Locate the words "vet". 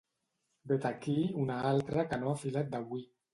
0.71-0.87